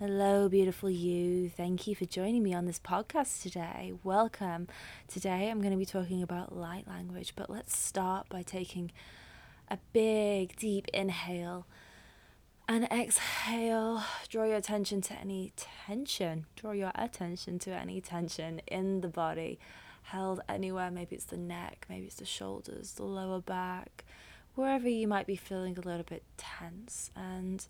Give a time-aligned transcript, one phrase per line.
[0.00, 1.48] Hello, beautiful you.
[1.48, 3.92] Thank you for joining me on this podcast today.
[4.02, 4.66] Welcome.
[5.06, 8.90] Today I'm going to be talking about light language, but let's start by taking
[9.68, 11.68] a big, deep inhale
[12.66, 14.02] and exhale.
[14.28, 16.46] Draw your attention to any tension.
[16.56, 19.60] Draw your attention to any tension in the body
[20.02, 20.90] held anywhere.
[20.90, 24.04] Maybe it's the neck, maybe it's the shoulders, the lower back,
[24.56, 27.12] wherever you might be feeling a little bit tense.
[27.14, 27.64] And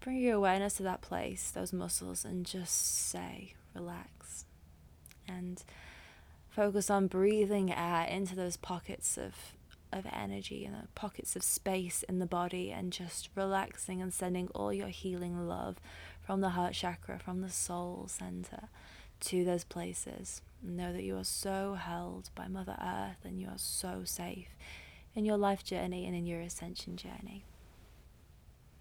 [0.00, 4.44] bring your awareness to that place, those muscles, and just say, relax.
[5.28, 5.62] And
[6.48, 9.34] focus on breathing air into those pockets of,
[9.92, 14.72] of energy and pockets of space in the body, and just relaxing and sending all
[14.72, 15.76] your healing love
[16.24, 18.68] from the heart chakra, from the soul center
[19.20, 20.42] to those places.
[20.62, 24.48] Know that you are so held by Mother Earth and you are so safe
[25.14, 27.44] in your life journey and in your ascension journey.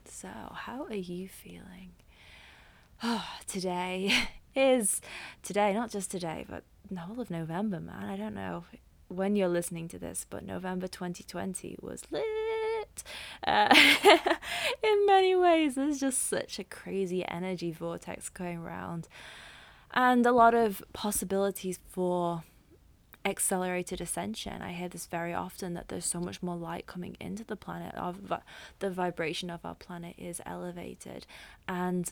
[0.07, 1.93] So, how are you feeling?
[3.03, 4.13] Oh, today
[4.55, 5.01] is
[5.43, 8.05] today, not just today, but the whole of November, man.
[8.05, 8.65] I don't know
[9.07, 13.03] when you're listening to this, but November 2020 was lit.
[13.45, 13.75] Uh,
[14.83, 19.07] in many ways, there's just such a crazy energy vortex going around,
[19.91, 22.43] and a lot of possibilities for
[23.25, 24.61] accelerated ascension.
[24.61, 27.95] I hear this very often that there's so much more light coming into the planet.
[27.95, 28.31] Of
[28.79, 31.25] the vibration of our planet is elevated,
[31.67, 32.11] and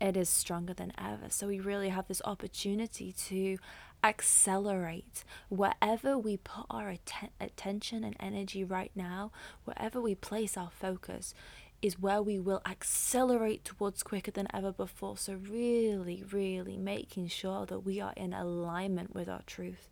[0.00, 1.30] it is stronger than ever.
[1.30, 3.58] So we really have this opportunity to
[4.04, 9.30] accelerate wherever we put our att- attention and energy right now,
[9.64, 11.34] wherever we place our focus
[11.82, 15.16] is where we will accelerate towards quicker than ever before.
[15.16, 19.90] So, really, really making sure that we are in alignment with our truth,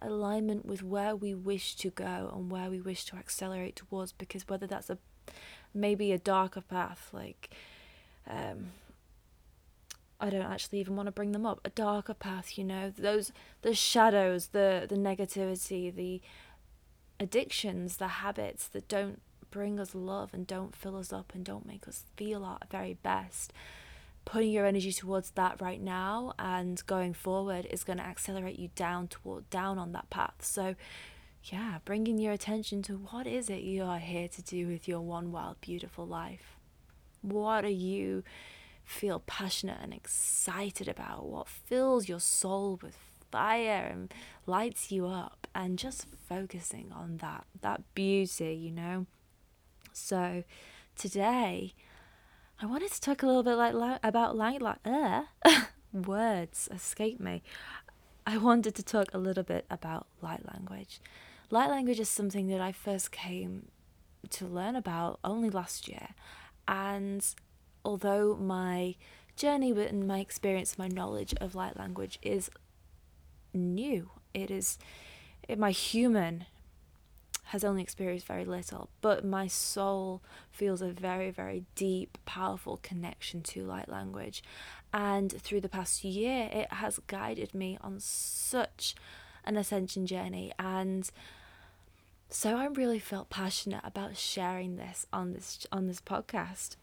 [0.00, 4.12] alignment with where we wish to go and where we wish to accelerate towards.
[4.12, 4.98] Because whether that's a
[5.74, 7.50] maybe a darker path, like,
[8.26, 8.72] um,
[10.18, 11.60] I don't actually even want to bring them up.
[11.66, 16.22] A darker path, you know, those the shadows, the the negativity, the
[17.18, 21.66] addictions, the habits that don't bring us love and don't fill us up and don't
[21.66, 23.52] make us feel our very best,
[24.24, 28.68] putting your energy towards that right now and going forward is going to accelerate you
[28.74, 30.34] down toward down on that path.
[30.40, 30.74] So,
[31.44, 35.00] yeah, bringing your attention to what is it you are here to do with your
[35.00, 36.56] one wild beautiful life?
[37.22, 38.22] What are you
[38.84, 41.26] feel passionate and excited about?
[41.26, 42.96] What fills your soul with
[43.30, 44.12] fire and
[44.46, 49.06] lights you up and just focusing on that that beauty, you know?
[49.92, 50.44] So
[50.96, 51.74] today,
[52.60, 55.22] I wanted to talk a little bit like about light like uh,
[55.92, 57.42] words escape me.
[58.26, 61.00] I wanted to talk a little bit about light language.
[61.50, 63.68] Light language is something that I first came
[64.30, 66.08] to learn about only last year,
[66.68, 67.26] and
[67.84, 68.94] although my
[69.36, 72.50] journey and my experience, my knowledge of light language is
[73.52, 74.78] new, it is
[75.56, 76.44] my human
[77.50, 80.22] has only experienced very little, but my soul
[80.52, 84.40] feels a very, very deep, powerful connection to light language.
[84.94, 88.94] And through the past year, it has guided me on such
[89.44, 90.52] an ascension journey.
[90.60, 91.10] And
[92.28, 96.76] so I really felt passionate about sharing this on this on this podcast.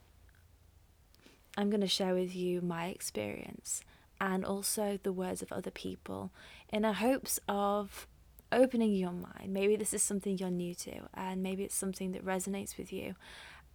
[1.56, 3.86] I'm going to share with you my experience
[4.20, 6.32] and also the words of other people
[6.74, 8.06] in a hopes of
[8.52, 9.50] opening your mind.
[9.54, 13.16] Maybe this is something you're new to, and maybe it's something that resonates with you.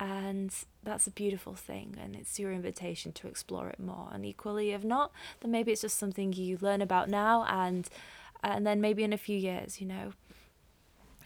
[0.00, 0.52] And
[0.82, 4.08] that's a beautiful thing, and it's your invitation to explore it more.
[4.12, 7.88] And equally, if not, then maybe it's just something you learn about now, and
[8.42, 10.12] and then maybe in a few years, you know,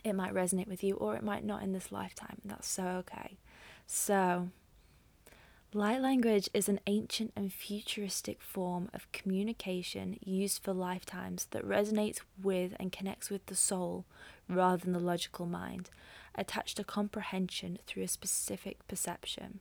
[0.05, 2.37] it might resonate with you, or it might not in this lifetime.
[2.43, 3.39] And that's so okay.
[3.87, 4.49] So,
[5.75, 12.21] Light language is an ancient and futuristic form of communication used for lifetimes that resonates
[12.41, 14.05] with and connects with the soul
[14.49, 15.91] rather than the logical mind,
[16.37, 19.59] attached to comprehension through a specific perception.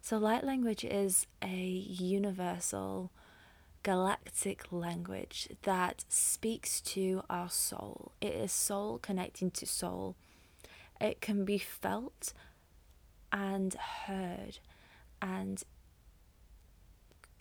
[0.00, 3.12] So, light language is a universal,
[3.82, 8.12] galactic language that speaks to our soul.
[8.22, 10.16] It is soul connecting to soul.
[10.98, 12.32] It can be felt
[13.30, 14.58] and heard
[15.20, 15.62] and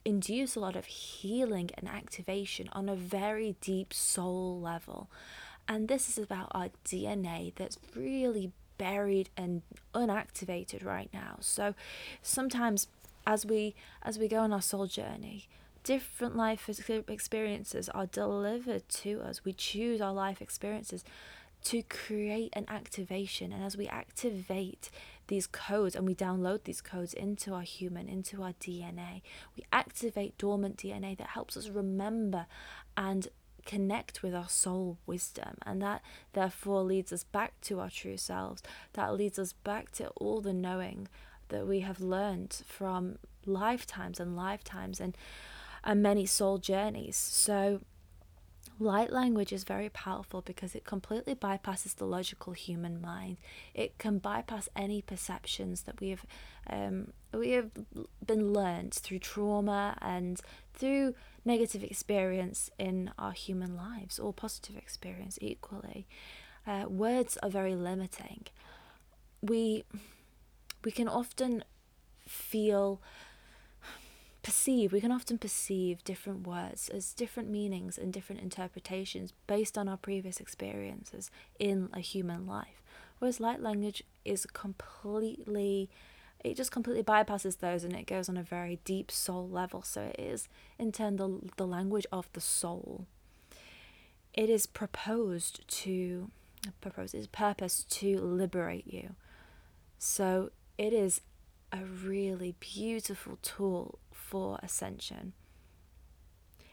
[0.06, 5.10] induce a lot of healing and activation on a very deep soul level.
[5.68, 9.62] And this is about our DNA that's really buried and
[9.94, 11.38] unactivated right now.
[11.42, 11.76] So
[12.24, 12.88] sometimes
[13.28, 15.48] as we as we go on our soul journey,
[15.84, 16.70] different life
[17.08, 19.46] experiences are delivered to us.
[19.46, 21.04] We choose our life experiences
[21.66, 24.90] to create an activation and as we activate
[25.30, 29.22] these codes and we download these codes into our human, into our DNA.
[29.56, 32.46] We activate dormant DNA that helps us remember
[32.98, 33.30] and
[33.66, 35.56] connect with our soul wisdom.
[35.66, 36.02] And that
[36.34, 38.62] therefore leads us back to our true selves.
[38.94, 41.08] That leads us back to all the knowing
[41.50, 45.16] that we have learned from lifetimes and lifetimes and,
[45.84, 47.16] and many soul journeys.
[47.16, 47.82] So,
[48.82, 53.36] Light language is very powerful because it completely bypasses the logical human mind.
[53.74, 56.26] It can bypass any perceptions that we have
[56.70, 57.72] um, we have
[58.26, 60.40] been learned through trauma and
[60.74, 66.08] through negative experience in our human lives or positive experience equally.
[66.66, 68.46] Uh, words are very limiting.
[69.42, 69.84] We
[70.86, 71.66] we can often
[72.26, 73.02] feel
[74.42, 79.88] perceive, we can often perceive different words as different meanings and different interpretations based on
[79.88, 82.82] our previous experiences in a human life.
[83.20, 85.90] Whereas light language is completely,
[86.44, 89.82] it just completely bypasses those and it goes on a very deep soul level.
[89.82, 90.48] So it is,
[90.78, 93.08] in turn, the, the language of the soul.
[94.34, 96.32] It is proposed to,
[96.80, 99.16] proposed, is purpose to liberate you.
[99.98, 101.20] So it is
[101.74, 104.00] a really beautiful tool
[104.30, 105.34] for ascension.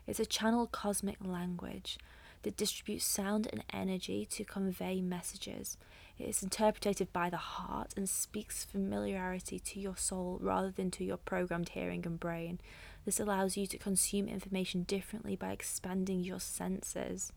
[0.06, 1.98] It's a channel cosmic language
[2.42, 5.78] that distributes sound and energy to convey messages.
[6.18, 11.04] It is interpreted by the heart and speaks familiarity to your soul rather than to
[11.04, 12.60] your programmed hearing and brain.
[13.04, 17.32] This allows you to consume information differently by expanding your senses.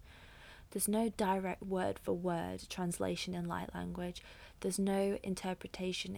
[0.71, 4.21] There's no direct word for word translation in light language.
[4.60, 6.16] There's no interpretation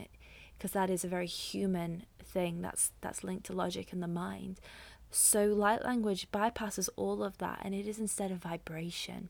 [0.62, 4.60] because that is a very human thing that's that's linked to logic and the mind.
[5.10, 9.30] So light language bypasses all of that and it is instead a vibration.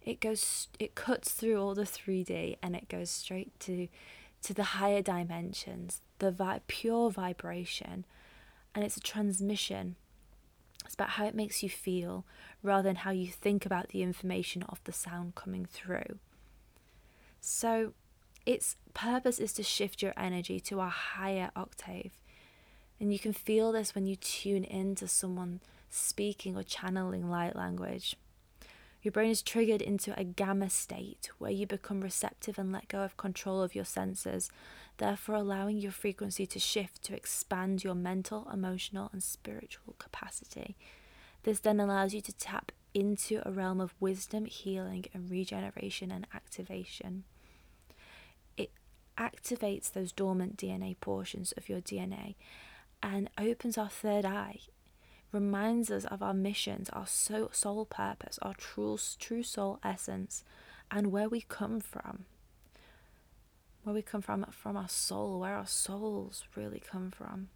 [0.00, 3.88] It goes it cuts through all the 3D and it goes straight to
[4.42, 8.04] to the higher dimensions, the vi- pure vibration
[8.76, 9.96] and it's a transmission.
[10.84, 12.24] It's about how it makes you feel
[12.62, 16.20] rather than how you think about the information of the sound coming through.
[17.40, 17.94] So
[18.46, 22.12] its purpose is to shift your energy to a higher octave.
[23.00, 27.54] And you can feel this when you tune in to someone speaking or channeling light
[27.54, 28.16] language.
[29.02, 33.02] Your brain is triggered into a gamma state where you become receptive and let go
[33.02, 34.50] of control of your senses,
[34.96, 40.76] therefore allowing your frequency to shift to expand your mental, emotional, and spiritual capacity.
[41.44, 46.26] This then allows you to tap into a realm of wisdom, healing, and regeneration and
[46.34, 47.22] activation
[49.18, 52.36] activates those dormant DNA portions of your DNA
[53.02, 54.60] and opens our third eye,
[55.32, 60.44] reminds us of our missions, our soul purpose, our true, true soul essence,
[60.90, 62.24] and where we come from.
[63.82, 67.48] Where we come from, from our soul, where our souls really come from.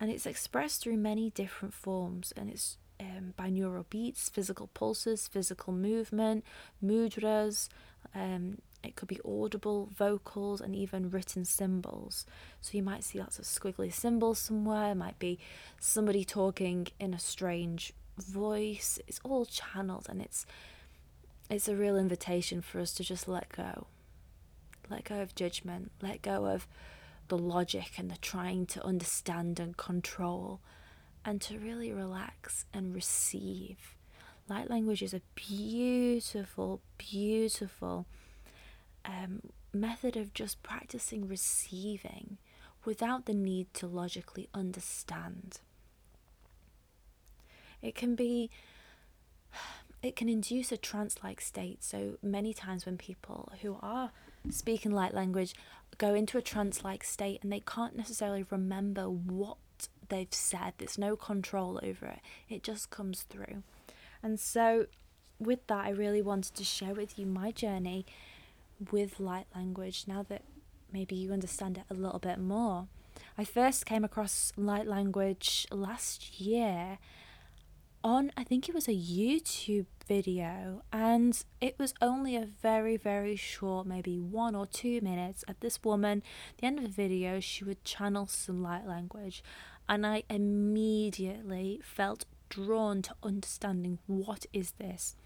[0.00, 5.72] And it's expressed through many different forms, and it's um, binaural beats, physical pulses, physical
[5.72, 6.44] movement,
[6.84, 7.68] mudras,
[8.14, 12.26] um, it could be audible vocals and even written symbols.
[12.60, 15.38] So you might see lots of squiggly symbols somewhere, it might be
[15.78, 18.98] somebody talking in a strange voice.
[19.06, 20.46] It's all channeled and it's
[21.50, 23.86] it's a real invitation for us to just let go.
[24.88, 26.66] Let go of judgment, let go of
[27.28, 30.60] the logic and the trying to understand and control,
[31.24, 33.94] and to really relax and receive.
[34.48, 38.06] Light language is a beautiful, beautiful
[39.04, 39.40] um,
[39.72, 42.38] method of just practicing receiving
[42.84, 45.60] without the need to logically understand.
[47.82, 48.50] It can be,
[50.02, 51.82] it can induce a trance like state.
[51.82, 54.10] So many times when people who are
[54.50, 55.54] speaking light language
[55.98, 59.56] go into a trance like state and they can't necessarily remember what
[60.08, 63.62] they've said, there's no control over it, it just comes through.
[64.22, 64.86] And so,
[65.38, 68.06] with that, I really wanted to share with you my journey
[68.90, 70.42] with light language now that
[70.92, 72.86] maybe you understand it a little bit more.
[73.36, 76.98] I first came across light language last year
[78.02, 83.34] on, I think it was a YouTube video, and it was only a very, very
[83.34, 86.22] short, maybe one or two minutes of this woman.
[86.50, 89.42] At the end of the video, she would channel some light language,
[89.88, 95.16] and I immediately felt drawn to understanding what is this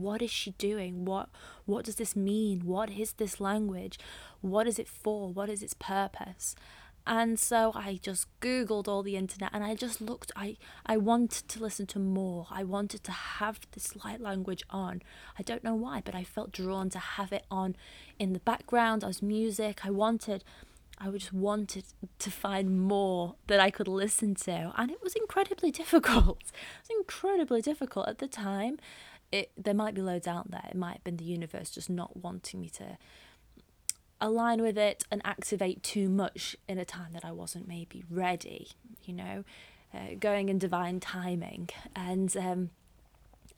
[0.00, 1.28] what is she doing what
[1.66, 3.98] what does this mean what is this language
[4.40, 6.54] what is it for what is its purpose
[7.06, 10.30] And so I just Googled all the internet and I just looked.
[10.36, 10.56] I,
[10.86, 12.46] I wanted to listen to more.
[12.50, 15.02] I wanted to have this light language on.
[15.38, 17.74] I don't know why, but I felt drawn to have it on
[18.18, 19.84] in the background as music.
[19.84, 20.44] I wanted,
[20.96, 21.84] I just wanted
[22.20, 24.72] to find more that I could listen to.
[24.76, 26.38] And it was incredibly difficult.
[26.38, 28.78] It was incredibly difficult at the time.
[29.32, 30.64] It, there might be loads out there.
[30.70, 32.98] It might have been the universe just not wanting me to
[34.20, 38.68] align with it and activate too much in a time that I wasn't maybe ready,
[39.04, 39.44] you know,
[39.92, 41.70] uh, going in divine timing.
[41.96, 42.70] And um,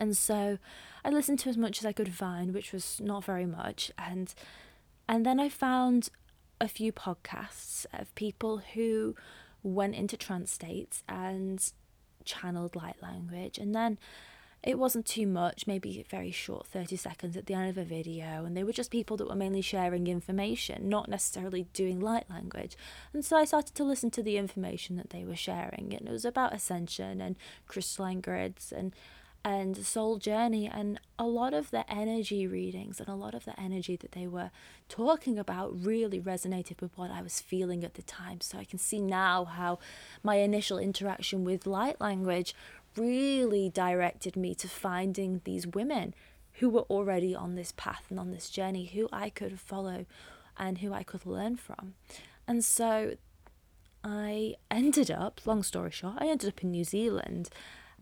[0.00, 0.58] and so
[1.04, 3.92] I listened to as much as I could find, which was not very much.
[3.98, 4.34] And
[5.08, 6.08] and then I found
[6.60, 9.14] a few podcasts of people who
[9.62, 11.72] went into trance states and
[12.24, 13.58] channeled light language.
[13.58, 13.98] And then
[14.64, 18.44] it wasn't too much, maybe very short 30 seconds at the end of a video,
[18.44, 22.76] and they were just people that were mainly sharing information, not necessarily doing light language.
[23.12, 26.12] And so I started to listen to the information that they were sharing, and it
[26.12, 28.94] was about ascension and crystalline grids and
[29.44, 33.58] and soul journey and a lot of the energy readings and a lot of the
[33.60, 34.50] energy that they were
[34.88, 38.78] talking about really resonated with what I was feeling at the time so I can
[38.78, 39.78] see now how
[40.22, 42.54] my initial interaction with light language
[42.96, 46.14] really directed me to finding these women
[46.54, 50.06] who were already on this path and on this journey who I could follow
[50.56, 51.94] and who I could learn from.
[52.46, 53.16] And so
[54.02, 57.50] I ended up, long story short, I ended up in New Zealand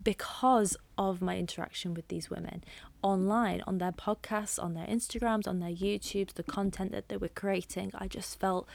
[0.03, 2.63] because of my interaction with these women
[3.01, 7.27] online, on their podcasts, on their Instagrams, on their YouTubes, the content that they were
[7.29, 7.91] creating.
[7.95, 8.67] I just felt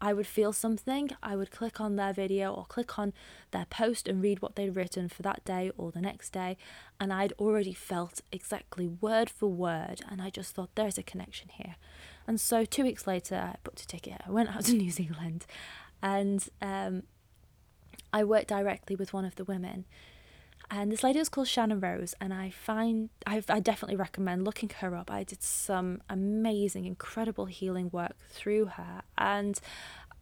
[0.00, 3.12] I would feel something, I would click on their video or click on
[3.50, 6.56] their post and read what they'd written for that day or the next day,
[7.00, 11.48] and I'd already felt exactly word for word, and I just thought there's a connection
[11.52, 11.76] here.
[12.28, 15.46] And so two weeks later, I booked a ticket, I went out to New Zealand,
[16.00, 17.02] and um,
[18.12, 19.84] I worked directly with one of the women.
[20.70, 24.70] And this lady was called Shannon Rose, and I find i I definitely recommend looking
[24.80, 25.10] her up.
[25.10, 29.58] I did some amazing, incredible healing work through her, and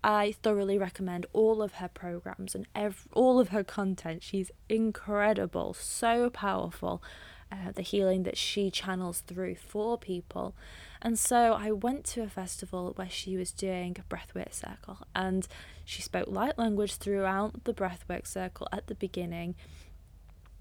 [0.04, 4.22] I thoroughly recommend all of her programs and ev- all of her content.
[4.22, 7.02] She's incredible, so powerful.
[7.50, 10.56] Uh, the healing that she channels through for people.
[11.00, 15.46] And so I went to a festival where she was doing a breathwork circle and
[15.84, 19.54] she spoke light language throughout the breathwork circle at the beginning.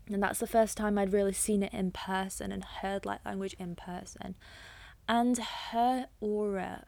[0.07, 3.55] And that's the first time I'd really seen it in person and heard light language
[3.59, 4.35] in person.
[5.07, 5.37] And
[5.71, 6.85] her aura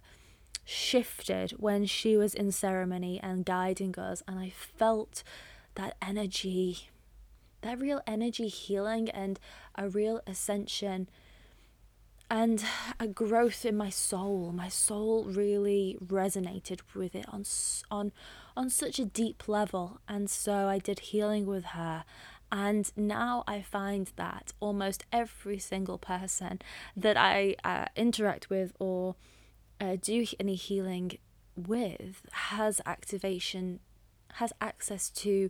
[0.65, 4.21] shifted when she was in ceremony and guiding us.
[4.27, 5.23] And I felt
[5.75, 6.89] that energy,
[7.61, 9.39] that real energy healing and
[9.75, 11.09] a real ascension
[12.29, 12.63] and
[12.99, 14.51] a growth in my soul.
[14.51, 17.45] My soul really resonated with it on
[17.89, 18.11] on
[18.55, 22.03] on such a deep level, and so I did healing with her,
[22.51, 26.59] and now I find that almost every single person
[26.95, 29.15] that I uh, interact with or
[29.79, 31.17] uh, do any healing
[31.55, 33.79] with has activation,
[34.33, 35.49] has access to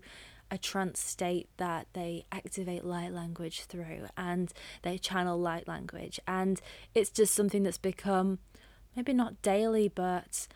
[0.50, 6.20] a trance state that they activate light language through and they channel light language.
[6.27, 6.62] And
[6.96, 8.39] it's just something that's become
[8.96, 10.48] maybe not daily, but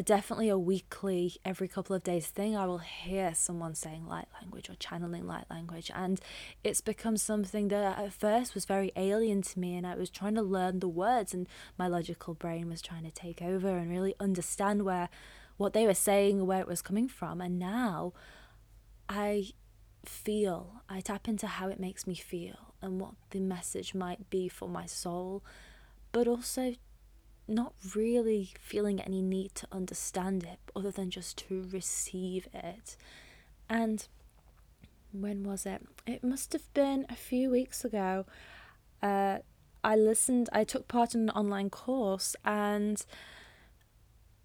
[0.00, 2.56] definitely a weekly, every couple of days thing.
[2.56, 6.18] I will hear someone saying light language or channeling light language, and
[6.64, 10.34] it's become something that at first was very alien to me, and I was trying
[10.36, 11.46] to learn the words, and
[11.78, 15.10] my logical brain was trying to take over and really understand where
[15.58, 18.14] what they were saying, where it was coming from, and now
[19.08, 19.50] I
[20.06, 24.48] feel, I tap into how it makes me feel and what the message might be
[24.48, 25.44] for my soul,
[26.10, 26.74] but also
[27.54, 32.96] not really feeling any need to understand it other than just to receive it.
[33.68, 34.06] And
[35.12, 35.82] when was it?
[36.06, 38.26] It must have been a few weeks ago.
[39.02, 39.38] Uh,
[39.84, 43.04] I listened, I took part in an online course and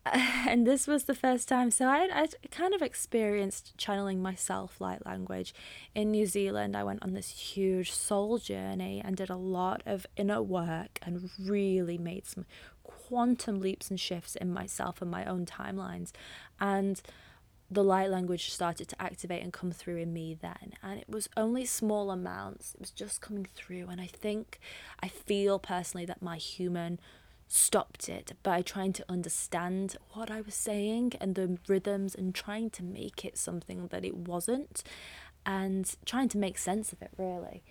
[0.48, 5.06] and this was the first time so I I kind of experienced channeling myself light
[5.06, 5.54] language
[5.96, 10.06] in New Zealand I went on this huge soul journey and did a lot of
[10.16, 12.46] inner work and really made some
[12.88, 16.12] quantum leaps and shifts in myself and my own timelines.
[16.60, 17.02] And
[17.70, 20.74] the light language started to activate and come through in me then.
[20.82, 23.88] And it was only small amounts, it was just coming through.
[23.90, 24.60] And I think,
[25.02, 27.00] I feel personally that my human
[27.50, 32.70] stopped it by trying to understand what I was saying and the rhythms and trying
[32.72, 34.84] to make it something that it wasn't
[35.46, 37.64] and trying to make sense of it really.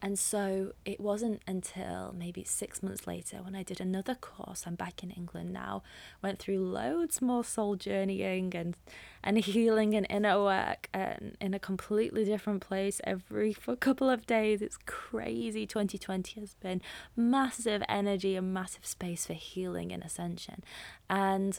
[0.00, 4.64] And so it wasn't until maybe six months later when I did another course.
[4.64, 5.82] I'm back in England now,
[6.22, 8.76] went through loads more soul journeying and,
[9.24, 14.08] and healing and inner work and in a completely different place every for a couple
[14.08, 14.62] of days.
[14.62, 15.66] It's crazy.
[15.66, 16.80] 2020 has been
[17.16, 20.62] massive energy and massive space for healing and ascension.
[21.10, 21.58] And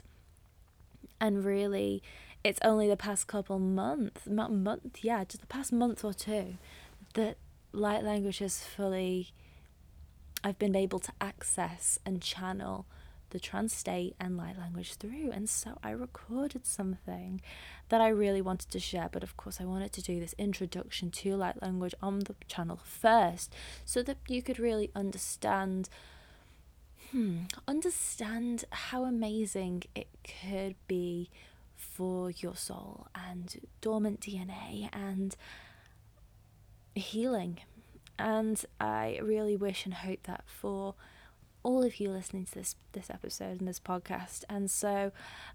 [1.19, 2.01] and really
[2.43, 6.55] it's only the past couple months month yeah just the past month or two
[7.15, 7.35] that
[7.71, 9.31] light language has fully
[10.43, 12.85] I've been able to access and channel
[13.31, 15.31] the trans state and light language through.
[15.31, 17.41] And so I recorded something
[17.89, 21.11] that I really wanted to share, but of course, I wanted to do this introduction
[21.11, 23.53] to light language on the channel first
[23.85, 25.89] so that you could really understand.
[27.11, 31.31] Hmm, understand how amazing it could be
[31.75, 35.35] for your soul and dormant DNA and
[36.95, 37.59] healing.
[38.17, 40.95] And I really wish and hope that for
[41.61, 44.43] all of you listening to this this episode and this podcast.
[44.49, 45.11] And so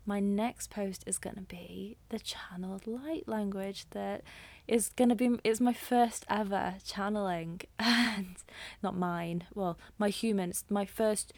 [0.07, 4.23] my next post is going to be the channeled light language that
[4.69, 8.37] is going to be is my first ever channeling and
[8.83, 9.45] not mine.
[9.55, 11.33] Well, my human, it's my first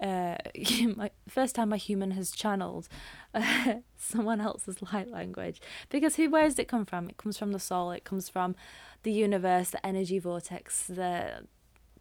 [0.00, 0.36] uh,
[0.96, 2.88] my first time my human has channeled
[3.34, 7.52] uh, someone else's light language because who where does it come from it comes from
[7.52, 8.54] the soul it comes from
[9.06, 11.44] the universe the energy vortex the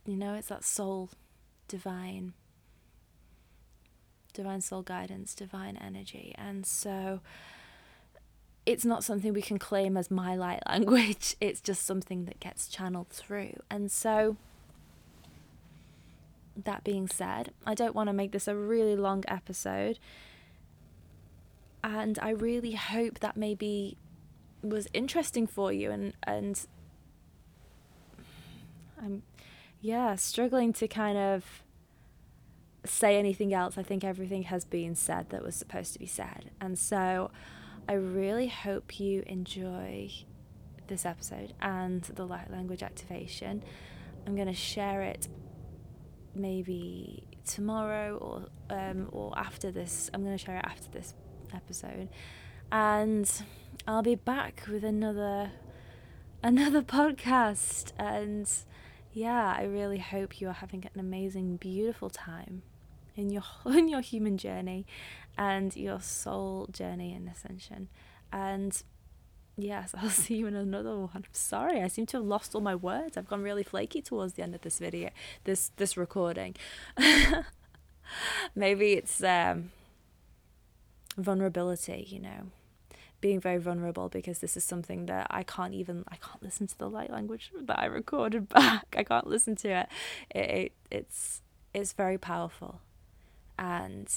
[0.07, 1.12] you know it's that soul
[1.67, 2.33] divine.
[4.33, 6.33] Divine soul guidance divine energy.
[6.35, 7.21] And so
[8.65, 11.35] it's not something we can claim as my light language.
[11.39, 13.53] It's just something that gets channeled through.
[13.69, 14.38] And so
[16.55, 20.00] that being said, I don't want to make this a really long episode.
[21.83, 23.97] And I really hope that maybe
[24.63, 26.65] was interesting for you and and
[29.05, 29.21] I'm
[29.81, 31.63] yeah, struggling to kind of
[32.85, 33.77] say anything else.
[33.77, 36.51] I think everything has been said that was supposed to be said.
[36.59, 37.31] And so
[37.88, 40.12] I really hope you enjoy
[40.88, 43.63] this episode and the light language activation.
[44.25, 45.27] I'm going to share it
[46.33, 50.09] maybe tomorrow or um, or after this.
[50.13, 51.13] I'm going to share it after this
[51.53, 52.09] episode,
[52.71, 53.31] and
[53.88, 55.51] I'll be back with another
[56.41, 57.91] another podcast.
[57.98, 58.50] And
[59.16, 62.62] yeah, I really hope you are having an amazing, beautiful time
[63.16, 64.86] in your in your human journey
[65.38, 67.88] and your soul journey in ascension.
[68.32, 68.84] And
[69.58, 71.10] Yes, I'll see you in another one.
[71.16, 73.18] I'm sorry, I seem to have lost all my words.
[73.18, 75.12] I've gone really flaky towards the end of this video,
[75.46, 76.56] this this recording.
[78.56, 79.72] Maybe it's um,
[81.18, 82.51] vulnerability, you know,
[83.22, 86.78] being very vulnerable because this is something that I can't even I can't listen to
[86.78, 88.96] the light language that I recorded back.
[88.98, 89.88] I can't listen to it.
[90.30, 91.42] It, it it's
[91.74, 92.82] it's very powerful,
[93.60, 94.08] and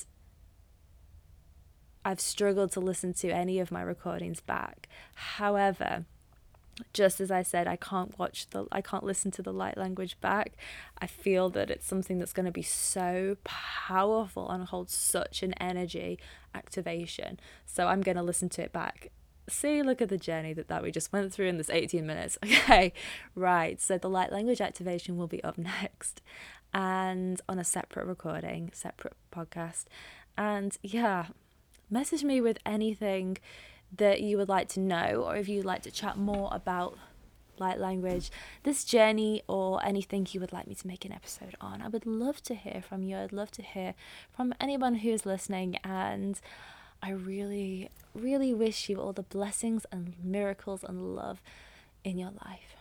[2.05, 4.89] I've struggled to listen to any of my recordings back.
[5.15, 6.05] However,
[6.93, 10.21] just as I said, I can't watch the, I can't listen to the light language
[10.21, 10.53] back.
[10.99, 15.55] I feel that it's something that's going to be so powerful and hold such an
[15.55, 16.19] energy
[16.55, 17.41] activation.
[17.67, 19.11] So I'm going to listen to it back.
[19.49, 22.38] See, look at the journey that, that we just went through in this 18 minutes.
[22.45, 22.93] Okay,
[23.35, 23.81] right.
[23.81, 26.23] So the light language activation will be up next
[26.75, 29.87] and on a separate recording, separate podcast.
[30.37, 31.27] And yeah,
[31.91, 33.38] message me with anything
[33.96, 36.98] that you would like to know or if you'd like to chat more about
[37.61, 38.31] light language,
[38.62, 41.83] this journey, or anything you would like me to make an episode on.
[41.83, 43.16] I would love to hear from you.
[43.16, 43.94] I'd love to hear
[44.35, 45.77] from anyone who's listening.
[45.85, 46.40] And
[47.03, 51.42] I really, really wish you all the blessings and miracles and love
[52.05, 52.78] in your life.